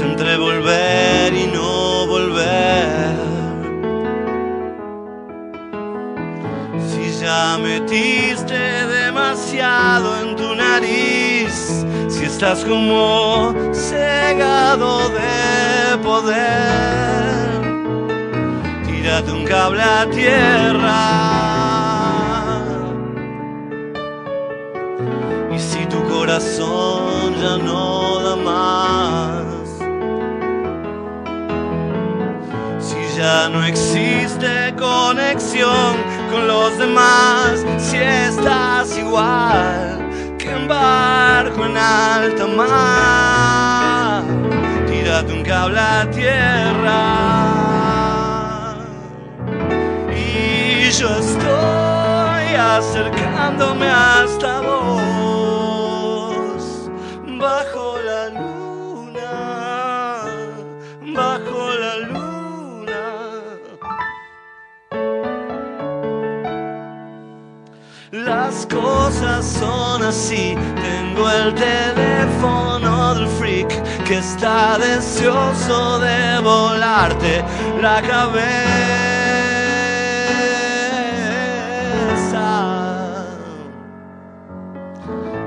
[0.00, 3.16] entre volver y no volver.
[6.88, 17.48] Si ya metiste demasiado en tu nariz, si estás como cegado de poder,
[18.86, 21.26] tírate un cable a tierra.
[25.54, 29.15] Y si tu corazón ya no da más,
[33.50, 35.96] no existe conexión
[36.30, 44.22] con los demás, si estás igual que en barco en alta mar,
[44.86, 47.02] tírate un cable a tierra.
[50.12, 55.02] Y yo estoy acercándome hasta vos,
[69.06, 73.68] cosas son así, tengo el teléfono del freak
[74.02, 77.44] que está deseoso de volarte
[77.80, 78.46] la cabeza.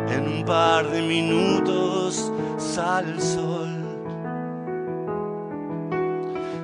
[0.09, 3.75] En un par de minutos sale el sol.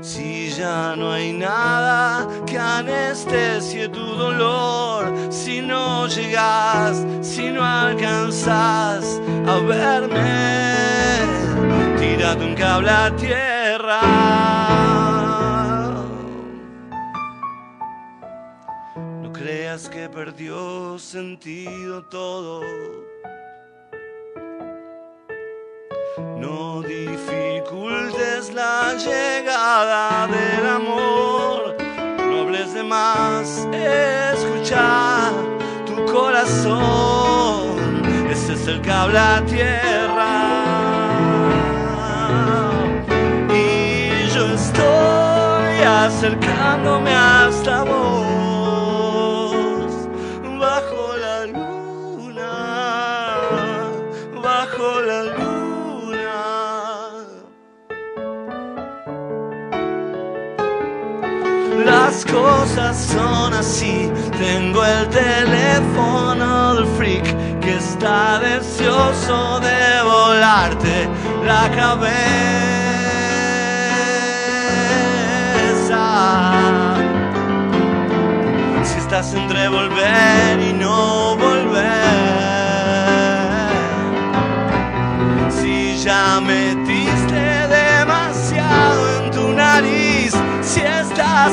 [0.01, 2.24] Si ya no hay nada
[2.55, 11.19] que anestesie tu dolor, si no llegas, si no alcanzas a verme,
[11.99, 14.01] tírate un cable a tierra.
[19.21, 22.61] No creas que perdió sentido todo.
[26.37, 31.14] No dificultes la llegada del amor.
[32.87, 35.31] Más, escucha
[35.87, 37.77] tu corazón.
[38.29, 40.61] Ese es el cable tierra.
[43.49, 48.24] Y yo estoy acercándome hasta vos.
[62.35, 64.11] Cosas son así.
[64.37, 67.25] Tengo el teléfono del freak
[67.61, 70.95] que está deseoso de volarte
[71.45, 72.05] la cabeza.
[78.83, 81.85] Si estás entre volver y no volver.
[85.49, 86.94] Si ya metiste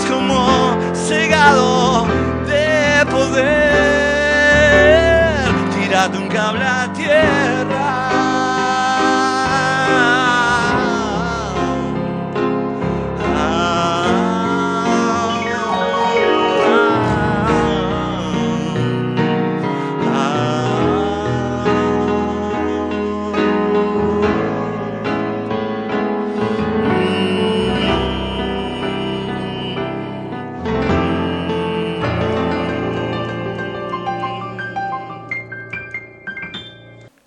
[0.01, 2.07] como cegado
[2.47, 3.53] de poder,
[5.75, 7.82] tírate un cable a tierra.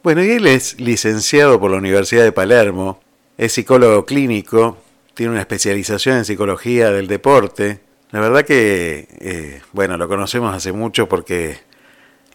[0.05, 3.01] Bueno, y él es licenciado por la Universidad de Palermo,
[3.39, 4.77] es psicólogo clínico,
[5.15, 7.79] tiene una especialización en psicología del deporte.
[8.11, 11.57] La verdad que, eh, bueno, lo conocemos hace mucho porque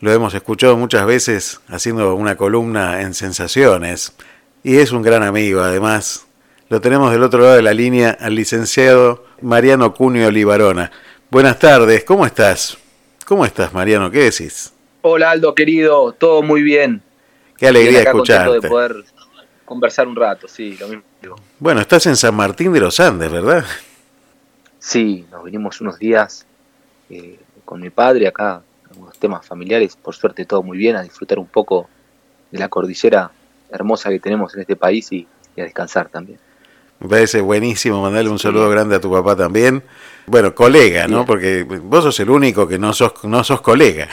[0.00, 4.14] lo hemos escuchado muchas veces haciendo una columna en Sensaciones.
[4.64, 6.26] Y es un gran amigo, además.
[6.70, 10.91] Lo tenemos del otro lado de la línea al licenciado Mariano Cunio Olivarona.
[11.31, 12.76] Buenas tardes, ¿cómo estás?
[13.26, 14.11] ¿Cómo estás, Mariano?
[14.11, 14.72] ¿Qué decís?
[15.02, 17.05] Hola Aldo, querido, todo muy bien.
[17.60, 18.60] Qué alegría acá escucharte.
[18.60, 19.04] de poder
[19.66, 21.04] conversar un rato, sí, lo mismo.
[21.58, 23.66] Bueno, estás en San Martín de los Andes, ¿verdad?
[24.78, 26.46] Sí, nos vinimos unos días
[27.10, 31.38] eh, con mi padre acá, algunos temas familiares, por suerte todo muy bien, a disfrutar
[31.38, 31.90] un poco
[32.50, 33.30] de la cordillera
[33.70, 36.38] hermosa que tenemos en este país y, y a descansar también.
[36.98, 39.82] Me parece buenísimo mandarle un saludo grande a tu papá también.
[40.26, 41.26] Bueno, colega, ¿no?
[41.26, 44.08] Porque vos sos el único que no sos, no sos colega.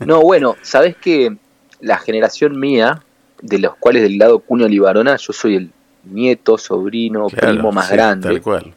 [0.00, 1.36] No, bueno, sabés que
[1.80, 3.02] la generación mía,
[3.42, 5.70] de los cuales del lado Cunio Libarona, yo soy el
[6.04, 8.28] nieto, sobrino, Claro, primo más sí, grande.
[8.28, 8.74] Tal cual.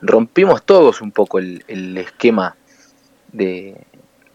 [0.00, 2.56] rompimos todos un poco el, el esquema
[3.32, 3.76] de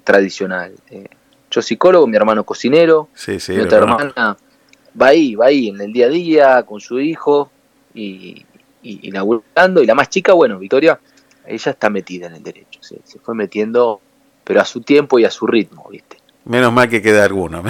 [0.03, 0.73] tradicional.
[0.89, 1.07] Eh,
[1.51, 3.53] yo psicólogo, mi hermano cocinero, Sí, sí.
[3.53, 4.37] mi otra hermana
[4.99, 7.51] va ahí, va ahí en el día a día con su hijo
[7.93, 8.45] y,
[8.81, 9.81] y inaugurando.
[9.81, 10.99] Y la más chica, bueno, Victoria,
[11.45, 14.01] ella está metida en el derecho, se, se fue metiendo,
[14.43, 16.17] pero a su tiempo y a su ritmo, ¿viste?
[16.47, 17.63] Menos mal que queda alguno.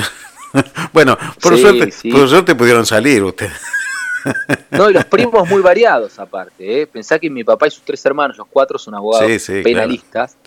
[0.94, 3.54] bueno, por, suerte, por suerte pudieron salir ustedes.
[4.72, 6.82] No, y los primos muy variados aparte.
[6.82, 6.88] ¿eh?
[6.88, 9.30] Pensá que mi papá y sus tres hermanos, los cuatro son abogados
[9.64, 10.38] penalistas.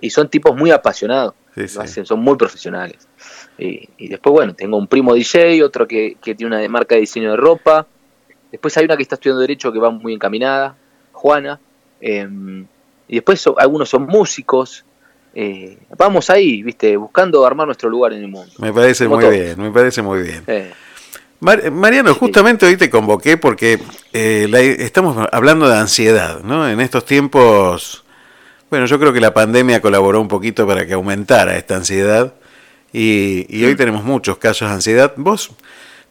[0.00, 1.34] Y son tipos muy apasionados.
[2.04, 3.08] son muy profesionales.
[3.58, 7.36] Y, después, bueno, tengo un primo DJ, otro que, tiene una marca de diseño de
[7.36, 7.86] ropa.
[8.50, 10.76] Después hay una que está estudiando Derecho que va muy encaminada,
[11.12, 11.60] Juana.
[12.00, 12.66] Em,
[13.06, 14.84] y después algunos son músicos.
[15.34, 18.52] Eh, vamos ahí, viste, buscando armar nuestro lugar en el mundo.
[18.58, 20.44] Me parece muy bien, me parece muy bien.
[21.40, 23.80] Mariano, justamente hoy te convoqué porque
[24.12, 26.68] eh, estamos hablando de ansiedad, ¿no?
[26.68, 28.04] En estos tiempos,
[28.68, 32.34] bueno, yo creo que la pandemia colaboró un poquito para que aumentara esta ansiedad
[32.92, 33.76] y, hoy mm.
[33.76, 35.14] tenemos muchos casos de ansiedad.
[35.16, 35.50] Vos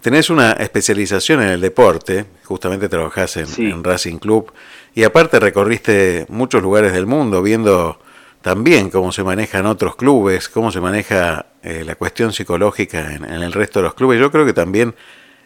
[0.02, 4.52] tenés una especialización en el deporte, justamente trabajás en, Racing Club
[4.96, 8.00] y aparte recorriste muchos lugares del mundo viendo
[8.42, 13.42] también cómo se manejan otros clubes, cómo se maneja eh, la cuestión psicológica en, en,
[13.44, 14.20] el resto de los clubes.
[14.20, 14.96] Yo creo que también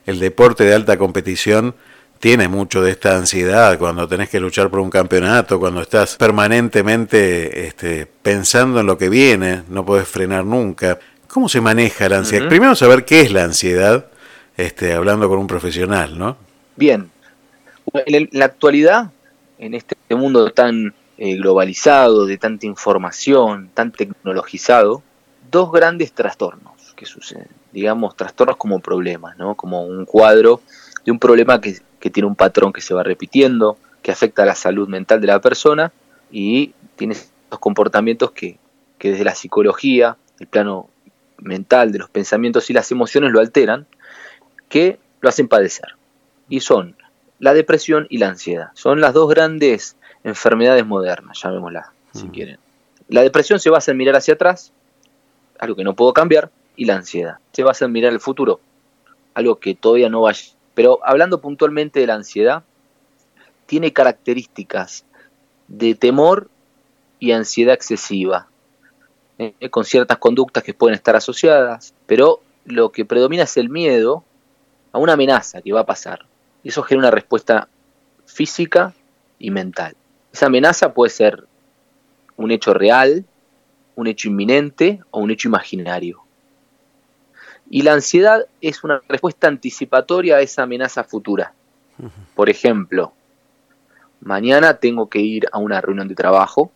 [0.05, 1.75] el deporte de alta competición
[2.23, 7.67] tiene mucho de esta ansiedad cuando tenés que luchar por un campeonato, cuando estás permanentemente
[7.67, 10.99] este, pensando en lo que viene, no podés frenar nunca.
[11.27, 12.47] ¿Cómo se maneja la ansiedad?
[12.47, 14.05] Primero saber qué es la ansiedad,
[14.55, 16.37] este, hablando con un profesional, ¿no?
[16.77, 17.09] Bien.
[17.93, 19.11] En la actualidad,
[19.59, 25.03] en este mundo tan eh, globalizado, de tanta información, tan tecnologizado,
[25.51, 29.55] dos grandes trastornos que suceden digamos, trastornos como problemas, ¿no?
[29.55, 30.61] Como un cuadro
[31.03, 31.81] de un problema que,
[32.11, 35.41] tiene un patrón que se va repitiendo, que afecta a la salud mental de la
[35.41, 35.91] persona
[36.31, 38.59] y tiene estos comportamientos que,
[38.97, 40.89] que desde la psicología, el plano
[41.39, 43.87] mental de los pensamientos y las emociones lo alteran,
[44.69, 45.95] que lo hacen padecer.
[46.49, 46.95] Y son
[47.39, 48.69] la depresión y la ansiedad.
[48.73, 52.31] Son las dos grandes enfermedades modernas, llamémoslas, si mm.
[52.31, 52.57] quieren.
[53.09, 54.71] La depresión se basa en mirar hacia atrás,
[55.59, 57.37] algo que no puedo cambiar, y la ansiedad.
[57.51, 58.59] Se va a hacer mirar el futuro,
[59.33, 60.45] algo que todavía no vaya.
[60.73, 62.63] Pero hablando puntualmente de la ansiedad,
[63.65, 65.05] tiene características
[65.67, 66.49] de temor
[67.19, 68.47] y ansiedad excesiva,
[69.37, 74.23] eh, con ciertas conductas que pueden estar asociadas, pero lo que predomina es el miedo
[74.91, 76.25] a una amenaza que va a pasar.
[76.63, 77.67] Y eso genera una respuesta
[78.25, 78.93] física
[79.39, 79.95] y mental.
[80.33, 81.47] Esa amenaza puede ser
[82.35, 83.23] un hecho real,
[83.95, 86.23] un hecho inminente o un hecho imaginario.
[87.69, 91.53] Y la ansiedad es una respuesta anticipatoria a esa amenaza futura.
[92.35, 93.13] Por ejemplo,
[94.21, 96.71] mañana tengo que ir a una reunión de trabajo,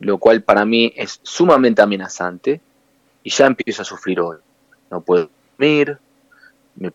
[0.00, 2.60] lo cual para mí es sumamente amenazante
[3.22, 4.38] y ya empiezo a sufrir hoy.
[4.90, 5.28] No puedo
[5.58, 5.98] dormir,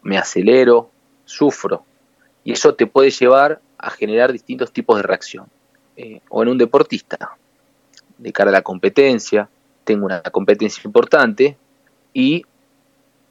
[0.01, 0.89] me, acelero,
[1.25, 1.85] sufro.
[2.43, 5.45] Y eso te puede llevar a generar distintos tipos de reacción.
[5.97, 7.37] Eh, o en un deportista,
[8.17, 9.49] de cara a la competencia,
[9.83, 11.57] tengo una competencia importante
[12.13, 12.45] y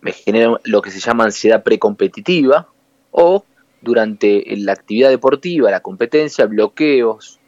[0.00, 2.68] me genera lo que se llama ansiedad precompetitiva
[3.10, 3.44] o
[3.80, 7.40] durante la actividad deportiva, la competencia, bloqueos,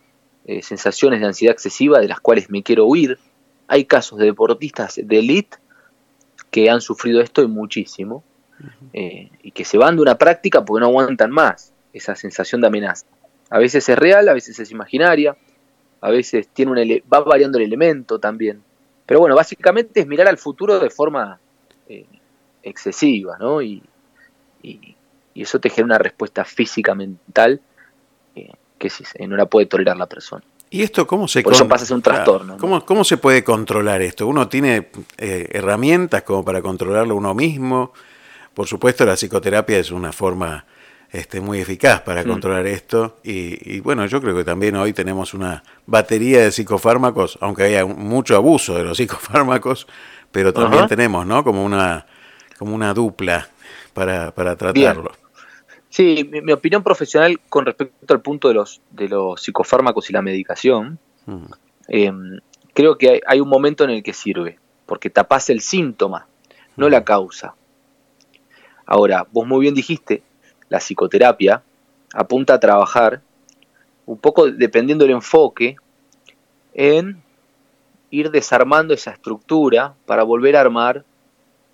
[0.45, 3.19] eh, sensaciones de ansiedad excesiva de las cuales me quiero huir.
[3.69, 5.57] Hay casos de deportistas de elite
[6.51, 8.23] que han sufrido esto y muchísimo
[8.93, 12.69] eh, y que se van de una práctica porque no aguantan más esa sensación de
[12.69, 13.07] amenaza.
[13.51, 15.37] A veces es real, a veces es imaginaria,
[16.01, 18.63] a veces tiene un va variando el elemento también.
[19.07, 21.39] Pero bueno, básicamente es mirar al futuro de forma
[21.89, 22.07] eh,
[22.63, 23.63] excesiva, ¿no?
[23.63, 23.83] Y,
[24.63, 24.95] y,
[25.35, 27.61] eso te genera una respuesta física, mental,
[28.35, 28.91] eh, que
[29.29, 30.43] no la puede tolerar la persona.
[30.71, 32.57] ¿Y esto cómo se Por eso pasa a ser un trastorno.
[32.57, 34.27] ¿Cómo, ¿Cómo, se puede controlar esto?
[34.27, 34.89] ¿Uno tiene
[35.19, 37.93] eh, herramientas como para controlarlo uno mismo?
[38.53, 40.65] Por supuesto, la psicoterapia es una forma
[41.17, 42.29] este, muy eficaz para mm.
[42.29, 43.19] controlar esto.
[43.25, 48.37] Y, bueno, yo creo que también hoy tenemos una batería de psicofármacos, aunque haya mucho
[48.37, 49.87] abuso de los psicofármacos,
[50.31, 51.43] pero también tenemos, ¿no?
[51.43, 52.07] Como una
[52.59, 53.49] como una dupla
[53.93, 55.13] para, tratarlo.
[55.89, 60.23] Sí, mi, opinión profesional con respecto al punto de los, de los psicofármacos y la
[60.23, 61.45] medicación, mm.
[61.89, 62.41] em,
[62.75, 66.27] creo que hay, un momento en el que sirve, porque tapas el síntoma,
[66.77, 67.55] no la causa.
[68.85, 70.23] Ahora, vos muy bien dijiste,
[70.69, 71.63] la psicoterapia
[72.13, 73.21] apunta a trabajar
[74.07, 75.77] un poco dependiendo del enfoque
[76.75, 77.23] en
[78.11, 81.05] ir desarmando esa estructura para volver a armar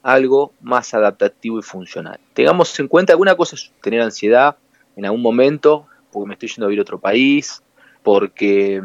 [0.02, 2.18] algo más adaptativo y funcional.
[2.34, 4.56] Tengamos en cuenta alguna cosa es tener ansiedad
[4.96, 7.62] en algún momento, porque me estoy yendo a vivir a otro país,
[8.02, 8.82] porque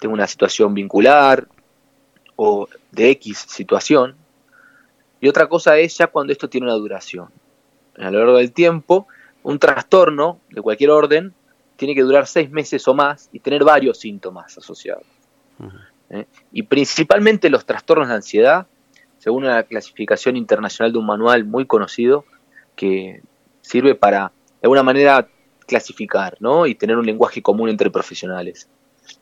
[0.00, 1.46] tengo una situación vincular
[2.36, 4.16] o de X situación.
[5.20, 7.28] Y otra cosa es ya cuando esto tiene una duración.
[7.98, 9.08] a lo largo del tiempo,
[9.46, 11.32] un trastorno de cualquier orden
[11.76, 15.04] tiene que durar seis meses o más y tener varios síntomas asociados.
[16.10, 16.26] ¿eh?
[16.50, 18.66] Y principalmente los trastornos de ansiedad,
[19.18, 22.24] según la clasificación internacional de un manual muy conocido,
[22.74, 23.22] que
[23.60, 25.28] sirve para, de alguna manera,
[25.64, 26.66] clasificar ¿no?
[26.66, 28.68] y tener un lenguaje común entre profesionales.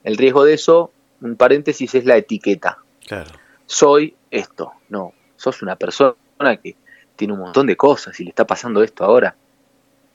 [0.05, 0.91] El riesgo de eso,
[1.21, 2.79] un paréntesis, es la etiqueta.
[3.67, 4.73] Soy esto.
[4.89, 6.17] No, sos una persona
[6.63, 6.77] que
[7.15, 9.37] tiene un montón de cosas y le está pasando esto ahora.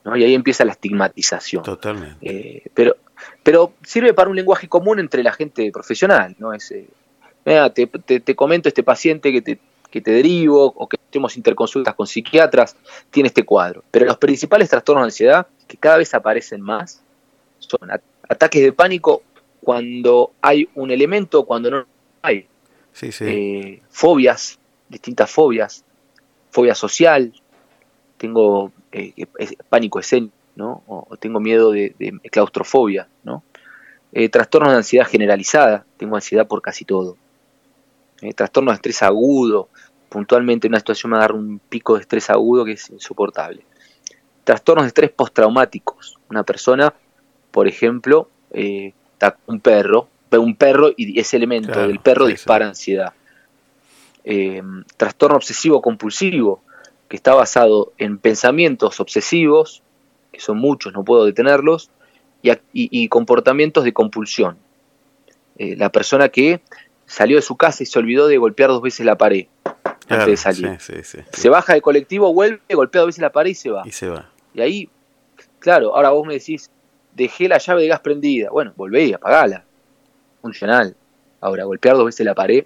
[0.09, 0.17] ¿No?
[0.17, 1.63] Y ahí empieza la estigmatización.
[1.63, 2.17] Totalmente.
[2.21, 2.95] Eh, pero,
[3.43, 6.35] pero sirve para un lenguaje común entre la gente profesional.
[6.39, 6.53] ¿no?
[6.53, 6.87] Es, eh,
[7.73, 12.75] te, comento este paciente que te, que te derivo o que tenemos interconsultas con psiquiatras,
[13.09, 13.83] tiene este cuadro.
[13.91, 17.01] Pero los principales trastornos de ansiedad, que cada vez aparecen más,
[17.59, 17.89] son
[18.27, 19.23] ataques de pánico
[19.61, 21.85] cuando hay un elemento, cuando no
[22.21, 22.47] hay.
[23.01, 25.83] Eh, fobias, distintas fobias,
[26.51, 27.33] fobia social,
[28.19, 29.13] tengo eh,
[29.69, 30.83] pánico escénico, ¿no?
[30.87, 31.95] O, tengo miedo de,
[32.31, 33.43] claustrofobia, ¿no?
[34.11, 37.17] Eh, trastornos de ansiedad generalizada, tengo ansiedad por casi todo.
[38.21, 39.69] Eh, trastornos de estrés agudo,
[40.09, 43.63] puntualmente en una situación me agarro un pico de estrés agudo que es insoportable.
[44.43, 46.93] Trastornos de estrés postraumáticos, una persona,
[47.51, 53.13] por ejemplo, está un perro, un perro y ese elemento del perro dispara ansiedad.
[54.97, 56.63] trastorno obsesivo compulsivo,
[57.09, 59.81] que está basado en pensamientos obsesivos,
[60.31, 61.89] que son muchos, no puedo detenerlos,
[62.71, 64.57] y, comportamientos de compulsión.
[65.57, 66.61] Eh, la persona que
[67.05, 69.47] salió de su casa y se olvidó de golpear dos veces la pared
[70.07, 70.77] antes de salir.
[70.79, 73.81] se baja del colectivo, vuelve, golpea dos veces la pared y se va.
[73.85, 74.29] Y se va.
[74.53, 74.89] Y ahí,
[75.57, 76.69] claro, ahora vos me decís,
[77.15, 78.49] dejé la llave de gas prendida.
[78.51, 79.65] Bueno, volvé y apagala.
[80.41, 80.95] Funcional.
[81.41, 82.63] Ahora, golpear dos veces la pared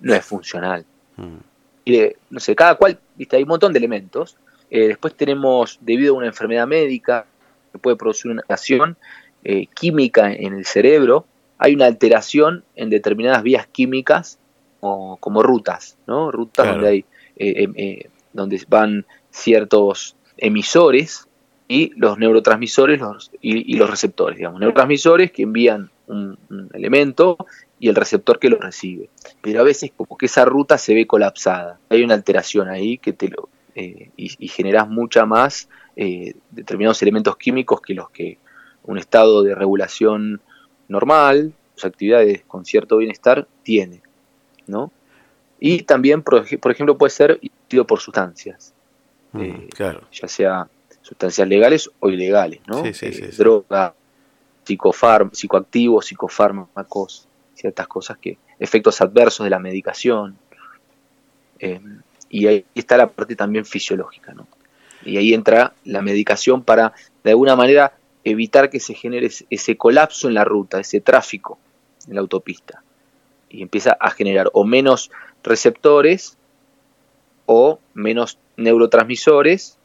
[0.00, 0.84] no es funcional.
[1.16, 1.38] Mm
[1.86, 4.36] y no sé, cada cual, viste, hay un montón de elementos.
[4.70, 7.26] Eh, después tenemos, debido a una enfermedad médica
[7.72, 8.96] que puede producir una alteración
[9.44, 11.26] eh, química en el cerebro,
[11.58, 14.38] hay una alteración en determinadas vías químicas
[14.80, 16.30] como, rutas, ¿no?
[16.30, 17.04] Rutas donde hay,
[17.36, 17.98] eh, em,
[18.32, 21.28] donde van ciertos emisores
[21.68, 27.36] y los neurotransmisores los, y, los receptores, digamos, neurotransmisores que envían un, un elemento
[27.78, 29.08] y el receptor que lo recibe.
[29.40, 31.78] Pero a veces como que esa ruta se ve colapsada.
[31.88, 37.36] Hay una alteración ahí que te lo eh, y, generas mucha más eh, determinados elementos
[37.36, 38.38] químicos que los que
[38.84, 40.40] un estado de regulación
[40.88, 44.00] normal, sus actividades con cierto bienestar, tiene.
[44.66, 44.90] ¿no?
[45.60, 46.38] Y también, por,
[46.70, 48.72] ejemplo, puede ser inducido por sustancias.
[49.32, 50.02] Mm, eh, claro.
[50.10, 50.68] Ya sea
[51.02, 52.82] sustancias legales o ilegales, ¿no?
[53.36, 53.94] droga,
[55.32, 60.36] psicoactivos, psicofármacos, ciertas cosas que, efectos adversos de la medicación.
[61.58, 61.80] Eh,
[62.28, 64.46] y ahí está la parte también fisiológica, ¿no?
[65.04, 70.26] Y ahí entra la medicación para, de alguna manera, evitar que se genere ese colapso
[70.28, 71.58] en la ruta, ese tráfico
[72.08, 72.82] en la autopista.
[73.48, 75.10] Y empieza a generar o menos
[75.44, 76.36] receptores
[77.46, 79.78] o menos neurotransmisores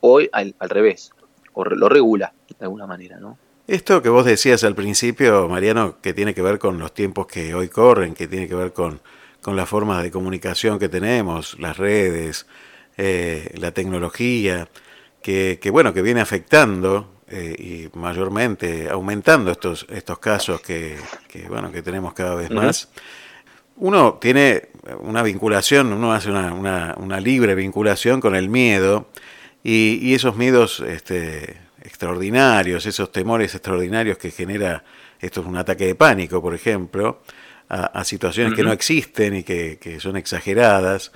[0.00, 1.12] o al, al revés,
[1.52, 3.38] o lo regula de alguna manera, ¿no?
[3.68, 7.54] Esto que vos decías al principio, Mariano, que tiene que ver con los tiempos que
[7.54, 9.02] hoy corren, que tiene que ver con,
[9.42, 12.46] con las formas de comunicación que tenemos, las redes,
[12.96, 14.70] eh, la tecnología,
[15.20, 20.96] que, bueno, que viene afectando eh, y mayormente aumentando estos, estos casos que,
[21.50, 22.88] bueno, que tenemos cada vez más.
[23.76, 24.70] Uno tiene
[25.00, 29.08] una vinculación, uno hace una, una, una libre vinculación con el miedo
[29.62, 34.84] y, y esos miedos este, extraordinarios, esos temores extraordinarios que genera,
[35.20, 37.20] esto es un ataque de pánico, por ejemplo,
[37.68, 41.12] a, situaciones que no existen y que, son exageradas.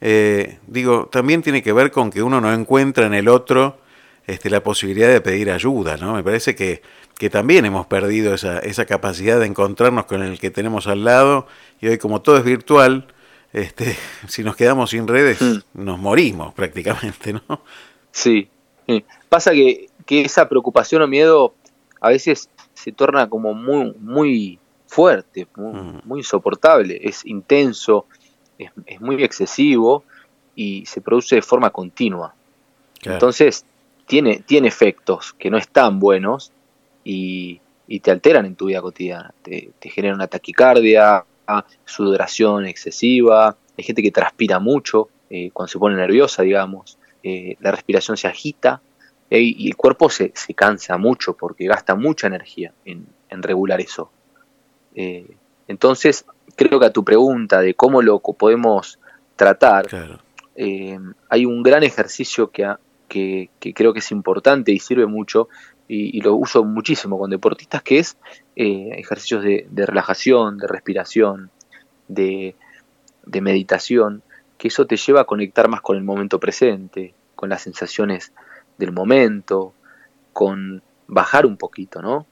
[0.00, 3.78] Eh, digo, también tiene que ver con que uno no encuentra en el otro
[4.26, 6.14] este, la posibilidad de pedir ayuda, ¿no?
[6.14, 6.80] Me parece que,
[7.18, 11.46] que también hemos perdido esa, esa capacidad de encontrarnos con el que tenemos al lado
[11.80, 13.08] y hoy como todo es virtual,
[13.52, 13.96] este,
[14.28, 15.58] si nos quedamos sin redes, mm.
[15.74, 17.62] nos morimos prácticamente, ¿no?
[18.12, 18.48] Sí,
[18.86, 19.04] sí.
[19.28, 21.54] Pasa que que esa preocupación o miedo
[22.00, 26.16] a veces se torna como muy, muy fuerte, muy, mm.
[26.16, 28.06] insoportable, es intenso,
[28.58, 30.02] es, muy excesivo
[30.56, 32.34] y se produce de forma continua.
[33.02, 33.64] Entonces,
[34.04, 36.50] tiene, tiene efectos que no están buenos
[37.04, 37.60] y,
[38.02, 39.32] te alteran en tu vida cotidiana.
[39.42, 41.24] Te, te genera una taquicardia,
[41.84, 47.70] sudoración excesiva, hay gente que transpira mucho eh, cuando se pone nerviosa, digamos, eh, la
[47.70, 48.80] respiración se agita,
[49.38, 54.10] y el cuerpo se, cansa mucho porque gasta mucha energía en, regular eso.
[54.94, 55.36] Eh,
[55.68, 56.24] entonces,
[56.56, 58.98] creo que a tu pregunta de cómo lo podemos
[59.36, 59.86] tratar,
[60.56, 62.66] eh, hay un gran ejercicio que
[63.10, 65.48] que, creo que es importante y sirve mucho,
[65.88, 68.16] y, lo uso muchísimo con deportistas, que es
[68.54, 71.50] eh, ejercicios de, relajación, de respiración,
[72.06, 72.54] de,
[73.26, 74.22] de meditación,
[74.56, 78.32] que eso te lleva a conectar más con el momento presente, con las sensaciones
[78.80, 79.72] del momento,
[80.32, 82.26] con bajar un poquito, ¿no?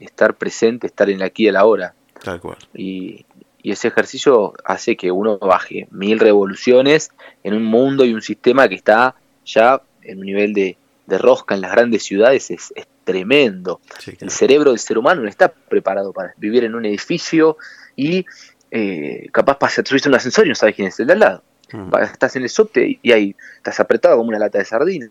[0.00, 1.94] Estar presente, estar en el aquí y el ahora.
[2.22, 2.58] Tal cual.
[2.74, 3.24] Y,
[3.62, 7.10] y ese ejercicio hace que uno baje mil revoluciones
[7.42, 9.14] en un mundo y un sistema que está
[9.44, 10.76] ya en un nivel de,
[11.08, 13.80] rosca en las grandes ciudades es, tremendo.
[14.20, 17.56] El cerebro del ser humano no está preparado para vivir en un edificio
[17.96, 18.24] y
[18.70, 21.42] eh, capaz para subirse un ascensor y no sabes quién es el de al lado.
[21.72, 21.92] Mm.
[22.02, 25.10] Estás en el subte y ahí estás apretado como una lata de sardina.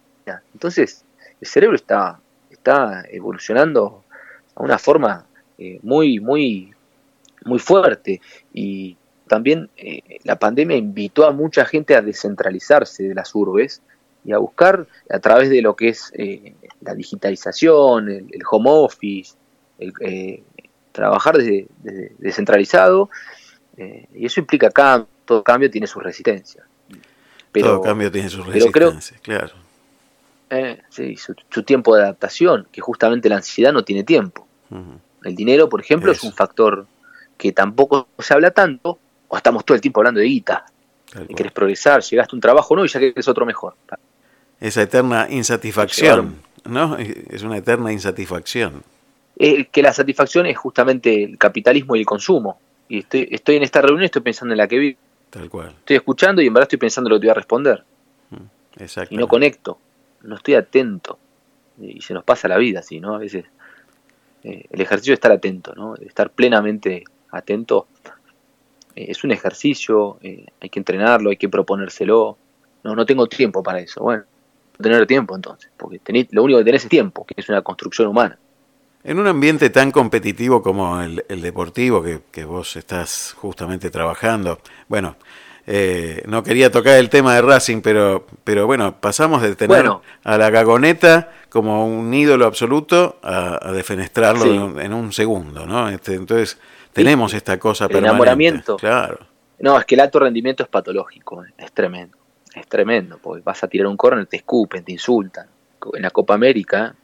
[0.54, 1.04] Entonces,
[1.42, 2.20] el cerebro está,
[2.50, 4.04] está evolucionando
[4.56, 5.26] a una forma
[5.58, 6.74] eh, muy, muy
[7.46, 8.22] muy fuerte
[8.54, 13.82] y también eh, la pandemia invitó a mucha gente a descentralizarse de las urbes
[14.26, 19.36] y a buscar a través de lo que es eh, la digitalización, el, home office,
[19.78, 20.44] el,
[20.92, 21.68] trabajar desde,
[22.18, 23.10] descentralizado
[24.14, 26.66] y eso implica cambio, todo cambio tiene su resistencia.
[27.54, 29.69] todo cambio tiene su resistencia, claro.
[30.89, 34.48] Sí, su, tiempo de adaptación, que justamente la ansiedad no tiene tiempo.
[35.24, 36.86] El dinero, por ejemplo, es un factor
[37.38, 40.65] que tampoco se habla tanto, o estamos todo el tiempo hablando de guita.
[41.27, 43.75] Y querés progresar, llegaste a un trabajo no y ya querés otro mejor.
[44.60, 46.98] Esa eterna insatisfacción, ¿no?
[46.98, 48.84] Es una eterna insatisfacción.
[49.38, 52.60] que la satisfacción es justamente el capitalismo y el consumo.
[52.88, 54.98] Y estoy, estoy en esta reunión y estoy pensando en la que vi.
[55.29, 55.70] Tal cual.
[55.79, 57.84] Estoy escuchando y en verdad estoy pensando en lo que te voy a responder.
[58.32, 59.79] Mm, y no conecto,
[60.24, 61.18] no estoy atento.
[61.82, 63.16] Y se nos pasa la vida así, ¿no?
[63.16, 63.46] A veces
[64.44, 65.96] eh, el ejercicio de estar atento, ¿no?
[65.96, 67.88] De estar plenamente atento,
[68.96, 72.38] eh, es un ejercicio, eh, hay que entrenarlo, hay que proponérselo.
[72.84, 74.02] No, no tengo tiempo para eso.
[74.02, 74.24] Bueno,
[74.82, 76.00] tener tiempo entonces, porque
[76.32, 78.38] lo único que tenés es tiempo, que es una construcción humana.
[79.04, 85.15] En un ambiente tan competitivo como el, deportivo que, vos estás justamente trabajando, bueno,
[85.71, 89.86] eh, no quería tocar el tema de Racing, pero, pero bueno, pasamos de tener
[90.23, 95.88] a la gagoneta como un ídolo absoluto a, defenestrarlo en, un segundo, ¿no?
[95.89, 96.58] Este, entonces,
[96.91, 98.77] tenemos esta cosa el enamoramiento.
[98.77, 99.19] Claro.
[99.60, 102.17] No, es que el alto rendimiento es patológico, es tremendo.
[102.55, 105.45] Es tremendo, porque vas a tirar un córner, te escupen, te insultan.
[105.93, 106.95] En la Copa América,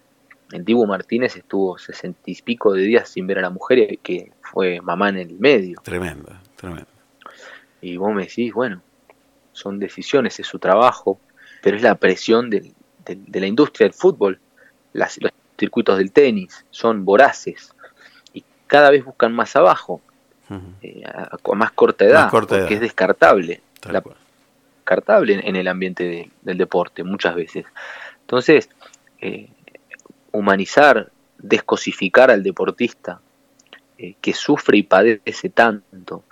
[0.52, 4.32] el Dibu Martínez estuvo sesenta y pico de días sin ver a la mujer que
[4.42, 5.80] fue mamá en el medio.
[5.84, 6.95] Tremendo, tremendo.
[7.86, 8.82] Y vos me decís, bueno,
[9.52, 11.20] son decisiones, es su trabajo,
[11.62, 12.72] pero es la presión de,
[13.34, 14.40] la industria del fútbol.
[14.94, 17.76] Las, los circuitos del tenis son voraces
[18.68, 20.02] cada vez buscan más abajo,
[20.82, 23.62] eh, a, más corta edad, porque es descartable.
[24.78, 27.66] descartable en, el ambiente del deporte muchas veces.
[28.22, 28.70] Entonces,
[29.22, 29.50] eh,
[30.32, 33.20] humanizar, descosificar al deportista
[33.98, 36.24] eh, que sufre y padece tanto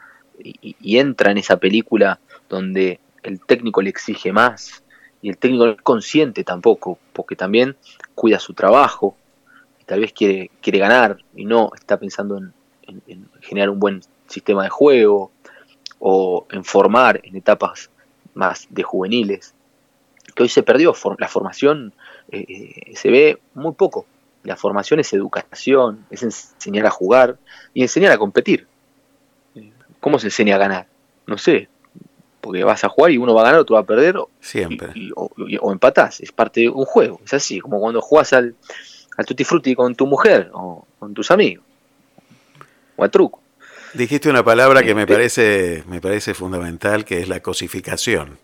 [0.44, 4.84] y, entra en esa película donde el técnico le exige más
[5.22, 7.78] y el técnico no es consciente tampoco, porque también
[8.14, 9.16] cuida su trabajo,
[9.86, 12.54] tal vez quiere, quiere ganar y no está pensando en,
[13.42, 15.32] generar un buen sistema de juego
[16.00, 17.90] o en formar en etapas
[18.34, 19.54] más de juveniles,
[20.36, 21.94] que hoy se perdió, la formación
[22.30, 24.06] eh, eh, se ve muy poco.
[24.44, 27.38] La formación es educación, es enseñar a jugar
[27.74, 28.68] y enseñar a competir.
[30.04, 30.88] ¿Cómo se enseña a ganar?
[31.28, 31.70] No sé,
[32.42, 34.18] porque vas a jugar y uno va a ganar, otro va a perder.
[34.42, 34.92] Siempre.
[35.16, 37.22] o, o, empatás, es parte de un juego.
[37.24, 38.54] Es así, como cuando jugás al,
[39.16, 41.64] al tutti frutti con tu mujer o con tus amigos
[42.98, 43.42] o al truco.
[43.94, 48.40] Dijiste una palabra que me este parece, me parece fundamental, que es la cosificación.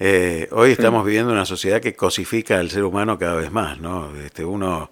[0.00, 4.12] Eh, hoy estamos viviendo una sociedad que cosifica al ser humano cada vez más, ¿no?
[4.16, 4.90] Este, uno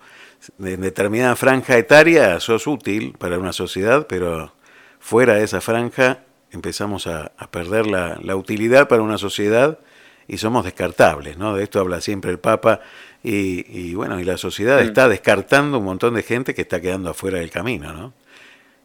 [0.61, 4.52] en determinada franja etaria sos útil para una sociedad, pero
[4.98, 9.78] fuera de esa franja empezamos a, perder la, la, utilidad para una sociedad
[10.26, 11.54] y somos descartables, ¿no?
[11.54, 12.80] De esto habla siempre el Papa
[13.22, 14.84] y, bueno, y la sociedad mm.
[14.84, 18.12] está descartando un montón de gente que está quedando afuera del camino, ¿no?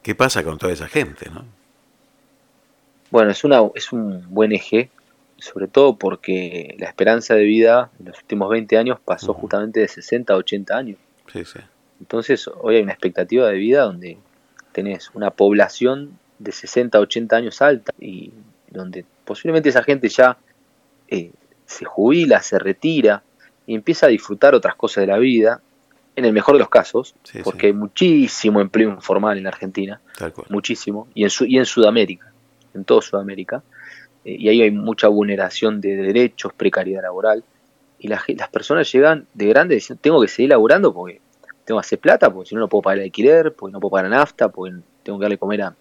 [0.01, 1.45] ¿Qué pasa con toda esa gente, no?
[3.11, 4.89] Bueno, es, una, es un buen eje,
[5.37, 9.87] sobre todo porque la esperanza de vida en los últimos 20 años pasó justamente de
[9.87, 10.97] 60 a 80 años.
[11.31, 11.59] Sí, sí.
[11.99, 14.17] Entonces, hoy hay una expectativa de vida donde
[14.73, 18.31] tenés una población de 60 a 80 años alta y
[18.69, 20.37] donde posiblemente esa gente ya
[21.07, 21.31] eh,
[21.65, 23.23] se jubila, se retira,
[23.65, 25.61] y empieza a disfrutar otras cosas de la vida,
[26.15, 29.99] en el mejor de los casos, porque hay muchísimo empleo informal en Argentina,
[30.49, 32.31] muchísimo, y en, su, y en Sudamérica,
[32.73, 33.63] en toda Sudamérica,
[34.25, 37.43] eh, y ahí hay mucha vulneración de derechos, precariedad laboral,
[37.97, 41.21] y las personas llegan de grandes diciendo, tengo que seguir laburando porque
[41.65, 43.91] tengo que hacer plata, porque si no no puedo pagar el alquiler, porque no puedo
[43.91, 45.75] pagar nafta, porque tengo que darle comer a...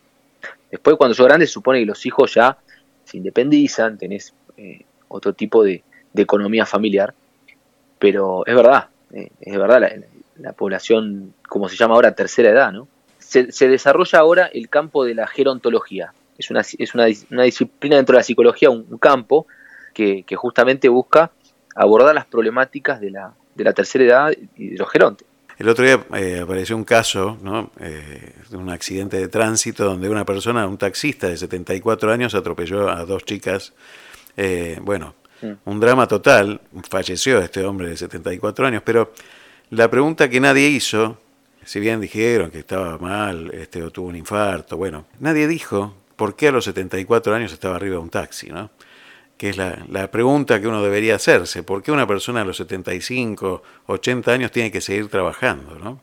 [0.71, 2.57] Después cuando sos grande se supone que los hijos ya
[3.05, 5.83] se independizan, tenés eh, otro tipo de,
[6.15, 7.15] economía familiar,
[7.99, 9.91] pero es verdad, eh, es verdad,
[10.37, 12.87] la, población, como se llama ahora, tercera edad, ¿no?
[13.19, 17.07] Se, desarrolla ahora el campo de la gerontología, es una, es una,
[17.45, 19.47] disciplina dentro de la psicología, un, campo
[19.95, 21.31] que, justamente busca
[21.75, 25.27] abordar las problemáticas de la, de la tercera edad y de los gerontes.
[25.63, 27.71] El otro día eh, apareció un caso ¿no?
[27.79, 33.05] de un accidente de tránsito donde una persona, un taxista de 74 años, atropelló a
[33.05, 33.73] dos chicas
[34.37, 35.53] eh, bueno, mm.
[35.65, 39.13] un drama total, falleció este hombre de 74 años, pero
[39.71, 41.21] la pregunta que nadie hizo,
[41.65, 46.35] si bien dijeron que estaba mal este, o tuvo un infarto, bueno, nadie dijo por
[46.35, 48.73] qué a los 74 años estaba arriba de un taxi, ¿no?
[49.43, 51.65] Que es la, la, pregunta que uno debería hacerse.
[51.65, 55.81] ¿Por qué una persona a los 75, 80 años tiene que seguir trabajando?
[55.81, 56.01] ¿no?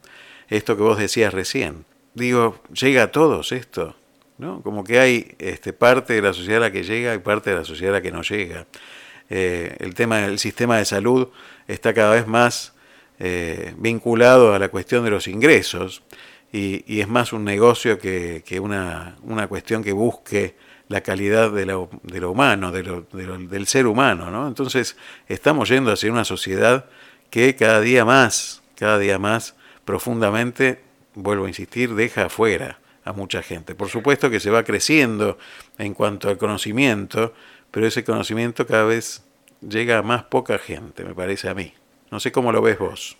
[0.49, 1.86] Esto que vos decías recién.
[2.13, 3.95] Digo, ¿llega a todos esto?
[4.39, 4.62] ¿no?
[4.62, 7.56] Como que hay este, parte de la sociedad a la que llega y parte de
[7.56, 8.67] la sociedad a la que no llega.
[9.30, 11.30] Eh, el tema del sistema de salud
[11.65, 12.73] está cada vez más
[13.19, 16.04] eh, vinculado a la cuestión de los ingresos
[16.52, 19.15] y, es más un negocio que, una,
[19.47, 20.58] cuestión que busque
[20.89, 24.30] la calidad de lo, de lo humano, de lo, del ser humano.
[24.30, 24.47] ¿no?
[24.47, 24.97] Entonces
[25.28, 26.86] estamos yendo hacia una sociedad
[27.30, 30.82] que cada día más, cada día más profundamente,
[31.13, 33.75] vuelvo a insistir, deja afuera a mucha gente.
[33.75, 35.38] Por supuesto que se va creciendo
[35.78, 37.34] en cuanto al conocimiento,
[37.71, 39.23] pero ese conocimiento cada vez
[39.62, 41.73] llega a más poca gente, me parece a mí.
[42.12, 43.17] No sé cómo lo ves vos.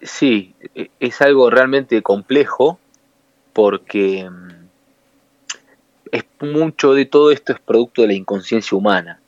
[0.00, 2.78] Sí, e, es algo realmente complejo
[3.52, 4.59] porque mm,
[6.12, 9.20] es mucho de todo esto es producto de la inconsciencia humana,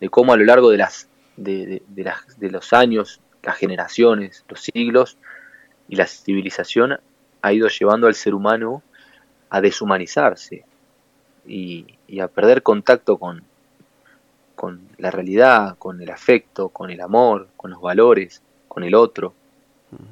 [0.00, 4.60] de cómo a lo largo de las de, las, de los años, las generaciones, los
[4.60, 5.16] siglos
[5.88, 6.98] y la civilización
[7.42, 8.82] ha ido llevando al ser humano
[9.50, 10.64] a deshumanizarse
[11.46, 11.86] y,
[12.20, 13.42] a perder contacto con,
[14.54, 19.34] con la realidad, con el afecto, con el amor, con los valores, con el otro,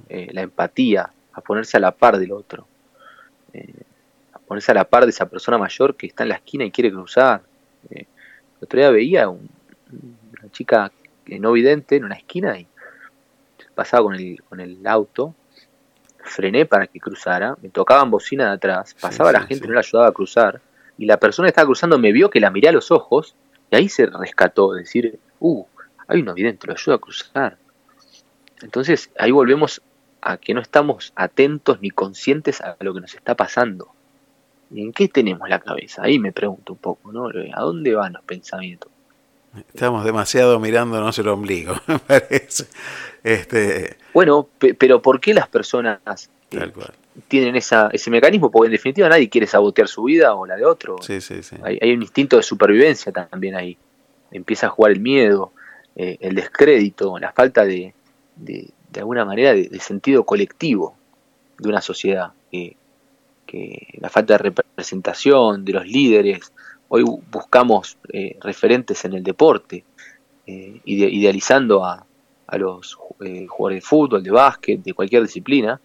[0.08, 2.66] eh, la empatía, a ponerse a la par del otro,
[3.52, 3.82] eh,
[4.46, 6.90] ponerse a la par de esa persona mayor que está en la esquina y quiere
[6.90, 7.42] cruzar.
[7.90, 8.06] Eh,
[8.58, 9.40] el otro día veía una
[10.52, 10.92] chica
[11.26, 12.66] no vidente en una esquina y
[13.74, 15.34] pasaba con el, con el auto
[16.24, 19.80] frené para que cruzara, me tocaban bocina de atrás, pasaba la gente, y no la
[19.80, 20.60] ayudaba a cruzar,
[20.98, 23.34] y la persona que estaba cruzando me vio que la miré a los ojos,
[23.70, 25.64] y ahí se rescató, decir, uh,
[26.06, 27.58] hay un vidente, lo ayuda a cruzar.
[28.62, 29.82] Entonces ahí volvemos
[30.20, 33.93] a que no estamos atentos ni conscientes a lo que nos está pasando.
[34.70, 36.02] ¿Y en qué tenemos la cabeza?
[36.02, 37.28] Ahí me pregunto un poco, ¿no?
[37.28, 38.90] ¿A dónde van los pensamientos?
[39.56, 42.66] Estamos demasiado mirándonos el ombligo, me parece.
[43.22, 43.96] Este...
[44.12, 44.48] Bueno,
[44.78, 46.00] pero ¿por qué las personas
[46.50, 46.72] eh,
[47.28, 48.50] tienen esa, ese mecanismo?
[48.50, 50.96] Porque en definitiva nadie quiere sabotear su vida o la de otro.
[51.00, 51.56] Sí, sí, sí.
[51.62, 53.78] Hay, un instinto de supervivencia también ahí.
[54.32, 55.52] Empieza a jugar el miedo,
[55.94, 57.94] eh, el descrédito, la falta de,
[58.36, 60.96] de, alguna manera, de, sentido colectivo
[61.58, 62.32] de una sociedad.
[63.46, 66.52] Que la falta de representación de los líderes,
[66.88, 69.84] hoy buscamos eh, referentes en el deporte,
[70.46, 72.06] eh, idealizando a,
[72.56, 75.80] los eh, jugadores de fútbol, de básquet, de cualquier disciplina,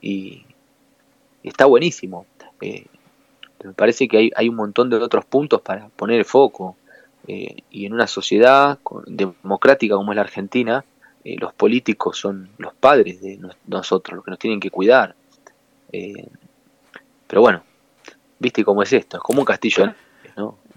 [0.00, 0.44] y,
[1.44, 2.26] está buenísimo.
[2.60, 6.76] me parece que hay, un montón de otros puntos para poner el foco,
[7.24, 10.84] y en una sociedad democrática como es la Argentina,
[11.24, 15.14] los políticos son los padres de nosotros, los que nos tienen que cuidar.
[17.32, 17.62] Pero bueno,
[18.38, 19.94] viste cómo es esto, es como un castillo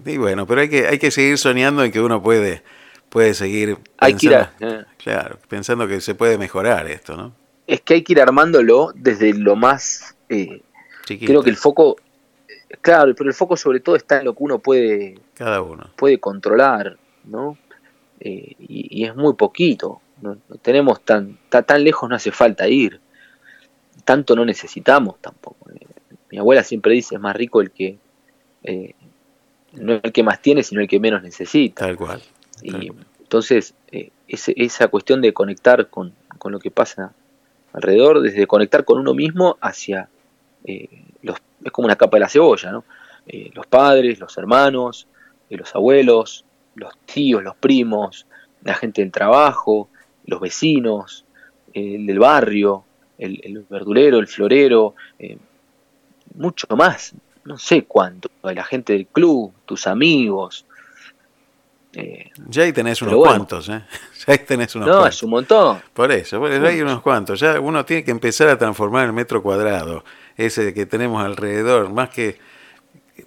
[0.06, 2.63] y bueno, pero hay que, hay que seguir soñando en que uno puede,
[3.10, 4.86] puede seguir pensando, eh.
[4.98, 7.34] claro, pensando que se puede mejorar esto, ¿no?
[7.68, 10.15] Es que hay que ir armándolo desde lo más...
[10.30, 10.62] Eh,
[11.06, 11.98] creo que el foco,
[12.80, 15.89] claro, pero el foco sobre todo está en lo que uno puede, Cada uno.
[15.98, 17.58] puede controlar, ¿no?
[18.22, 23.02] Eh, y, es muy poquito, no, tenemos tan, tan lejos, no hace falta ir,
[24.06, 25.65] tanto no necesitamos tampoco.
[26.36, 27.98] Mi abuela siempre dice, es más rico el que
[29.78, 31.86] no el que más tiene, sino el que menos necesita.
[31.86, 32.21] Tal cual.
[32.62, 37.13] y entonces, eh, esa cuestión de conectar con, lo que pasa
[37.74, 40.10] alrededor, desde conectar con uno mismo hacia
[40.63, 42.84] eh, los, es como una capa de la cebolla, ¿no?
[43.26, 45.08] Eh, los padres, los hermanos,
[45.50, 46.45] los abuelos,
[46.76, 48.28] los tíos, los primos,
[48.63, 49.89] la gente del trabajo,
[50.28, 51.26] los vecinos,
[51.74, 52.84] el del barrio,
[53.17, 54.93] el, el verdulero, el florero,
[56.38, 60.65] mucho más, no sé cuánto, la gente del club, tus amigos.
[61.93, 63.82] Eh, ya ahí tenés unos cuantos, ¿eh?
[64.28, 65.82] Ya ahí tenés unos no, es un montón.
[65.93, 67.39] Por eso, por hay unos cuantos.
[67.39, 70.04] Ya uno tiene que empezar a transformar el metro cuadrado,
[70.36, 72.38] ese que tenemos alrededor, más que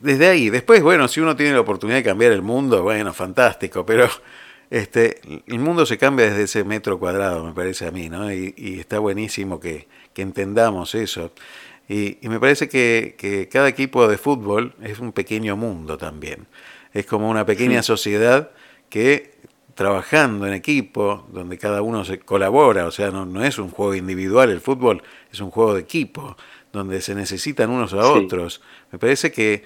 [0.01, 0.51] desde ahí.
[0.51, 4.09] Después, bueno, si uno tiene la oportunidad de cambiar el mundo, bueno, fantástico, pero
[4.71, 8.33] este, el mundo se cambia desde ese metro cuadrado, me parece a mí, ¿no?
[8.33, 11.31] Y, está buenísimo que, entendamos eso.
[11.89, 16.47] Y, me parece que, cada equipo de fútbol es un pequeño mundo también.
[16.93, 18.51] Es como una pequeña sociedad
[18.89, 19.39] que
[19.75, 23.95] trabajando en equipo, donde cada uno se colabora, o sea, no, no, es un juego
[23.95, 26.37] individual el fútbol, es un juego de equipo,
[26.73, 28.61] donde se necesitan unos a otros.
[28.91, 29.65] Me parece que,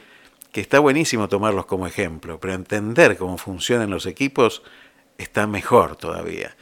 [0.53, 4.63] que está buenísimo tomarlos como ejemplo, pero entender cómo funcionan los equipos
[5.19, 6.55] está mejor todavía.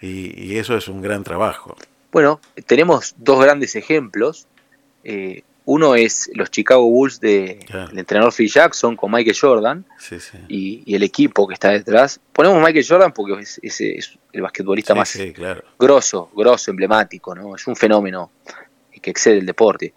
[0.00, 1.76] Y, eso es un gran trabajo.
[2.12, 4.46] Bueno, tenemos dos grandes ejemplos.
[5.04, 9.84] Eh, uno es los Chicago Bulls del de, entrenador Phil Jackson con Michael Jordan
[10.48, 12.20] Y, el equipo que está detrás.
[12.32, 13.60] Ponemos Michael Jordan porque es,
[14.32, 15.16] el basquetbolista más
[15.78, 17.54] grosso, grosso, emblemático, ¿no?
[17.54, 18.32] Es un fenómeno
[19.00, 19.94] que excede el deporte.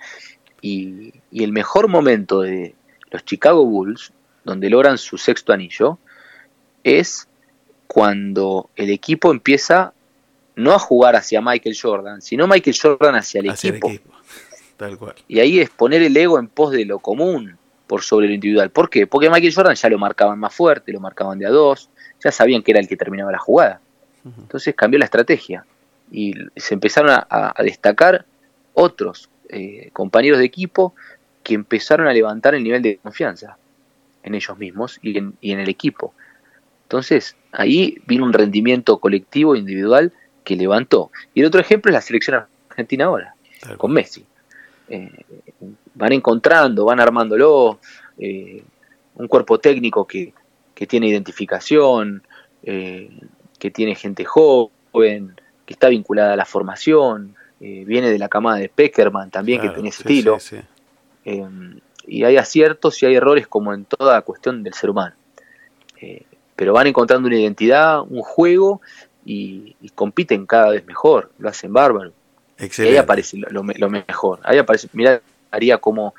[0.62, 2.76] Y, y el mejor momento de
[3.10, 4.12] los Chicago Bulls,
[4.44, 5.98] donde logran su sexto anillo,
[6.84, 7.28] es
[7.88, 9.94] cuando el equipo empieza
[10.56, 13.92] no a jugar hacia Michael Jordan, sino Michael Jordan hacia el, equipo.
[14.78, 15.16] Tal cual.
[15.28, 17.58] Y ahí es poner el ego en pos de lo común
[17.88, 18.70] por sobre lo individual.
[18.72, 19.08] ¿Por qué?
[19.08, 21.90] Porque Michael Jordan ya lo marcaban más fuerte, lo marcaban de a dos,
[22.24, 23.80] ya sabían que era el que terminaba la jugada.
[24.26, 25.66] Entonces cambió la estrategia
[26.10, 28.26] y se empezaron a, destacar
[28.74, 30.96] otros eh, compañeros de equipo
[31.44, 33.58] que empezaron a levantar el nivel de confianza
[34.24, 36.14] en ellos mismos y en el equipo.
[36.94, 41.10] Entonces, ahí vino un rendimiento colectivo, individual, que levantó.
[41.34, 43.36] Y el otro ejemplo es la selección argentina ahora,
[43.78, 44.24] con Messi.
[44.89, 45.12] Eh,
[45.96, 47.80] van encontrando, van armándolo,
[48.17, 48.63] eh,
[49.15, 50.34] un cuerpo técnico que,
[50.86, 52.24] tiene identificación,
[52.63, 53.10] eh,
[53.58, 55.34] que tiene gente joven,
[55.65, 59.88] que está vinculada a la formación, viene de la camada de Peckerman también, que tiene
[59.88, 60.38] ese estilo.
[62.06, 65.15] y hay aciertos y hay errores como en toda cuestión del ser humano
[66.56, 68.82] pero van encontrando una identidad, un juego
[69.26, 72.12] y, compiten cada vez mejor, lo hacen bárbaro.
[72.63, 72.97] Excelente.
[72.97, 75.21] ahí aparece lo, mejor, ahí aparece, mira,
[75.52, 76.13] haría como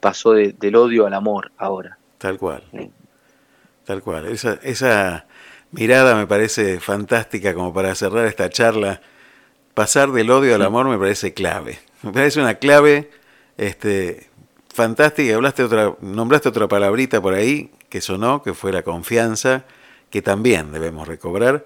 [0.00, 1.98] pasó del odio al amor ahora.
[2.18, 2.62] Tal cual,
[3.84, 4.26] tal cual.
[4.26, 5.26] Esa, esa
[5.72, 9.00] mirada me parece fantástica como para cerrar esta charla.
[9.74, 11.78] Pasar del odio al amor me parece clave.
[12.02, 13.10] Me parece una clave
[13.56, 14.28] este,
[14.72, 15.34] fantástica.
[15.34, 19.64] Hablaste otra, nombraste otra palabrita por ahí que sonó, que fue la confianza,
[20.10, 21.64] que también debemos recobrar.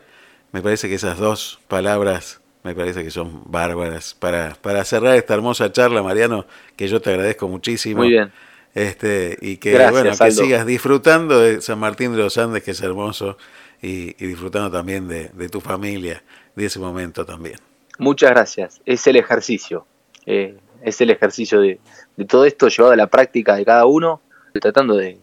[0.53, 4.14] Me parece que esas dos palabras me parece que son bárbaras.
[4.14, 6.46] Para, para cerrar esta hermosa charla, Mariano,
[6.77, 7.98] que yo te agradezco muchísimo.
[7.98, 8.33] Muy bien.
[8.74, 12.81] Este, y que, bueno, que sigas disfrutando de San Martín de los Andes, que es
[12.81, 13.37] hermoso,
[13.81, 16.22] y, disfrutando también de, tu familia,
[16.57, 17.57] de ese momento también.
[17.98, 18.81] Muchas gracias.
[18.85, 19.87] Es el ejercicio.
[20.27, 21.79] Eh, es el ejercicio de,
[22.16, 24.20] de, todo esto llevado a la práctica de cada uno,
[24.61, 25.18] tratando de,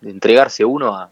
[0.00, 1.10] de entregarse uno a,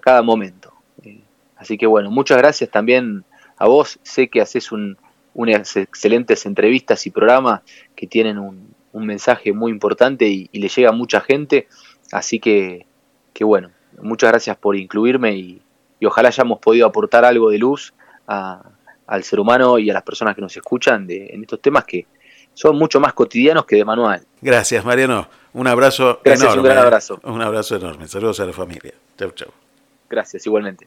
[0.00, 0.72] cada momento.
[1.02, 1.20] Eh,
[1.56, 3.24] así que bueno, muchas gracias también
[3.56, 3.98] a vos.
[4.02, 4.96] Sé que haces un,
[5.34, 7.60] unas excelentes entrevistas y programas
[7.94, 11.66] que tienen un, mensaje muy importante y, le llega a mucha gente.
[12.12, 12.86] Así que,
[13.32, 15.60] que bueno, muchas gracias por incluirme y,
[16.06, 17.94] ojalá hayamos podido aportar algo de luz
[18.26, 22.06] al ser humano y a las personas que nos escuchan de, en estos temas que
[22.52, 24.24] son mucho más cotidianos que de manual.
[24.40, 25.28] Gracias, Mariano.
[25.54, 27.20] Un abrazo Gracias, un gran abrazo.
[27.24, 28.06] Un abrazo enorme.
[28.06, 28.92] Saludos a la familia.
[29.18, 29.48] Chau, chau.
[30.08, 30.86] Gracias, igualmente.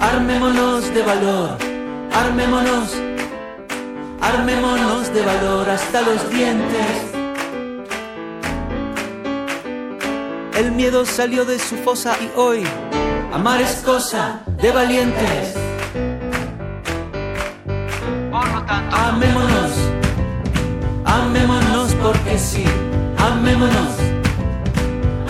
[0.00, 1.58] armémonos de valor,
[2.12, 2.96] armémonos,
[4.20, 6.96] armémonos de valor hasta los dientes.
[10.56, 12.64] El miedo salió de su fosa y hoy
[13.32, 15.54] amar es cosa de valientes.
[18.92, 19.72] Amémonos,
[21.04, 22.64] amémonos porque sí,
[23.18, 23.94] amémonos,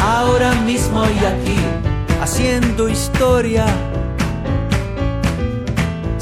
[0.01, 1.59] ahora mismo y aquí
[2.21, 3.65] haciendo historia.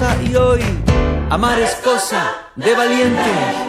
[0.00, 0.60] Y hoy
[1.28, 3.67] amar es cosa de valientes.